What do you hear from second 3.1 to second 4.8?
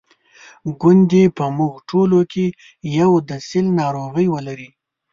د سِل ناروغي ولري.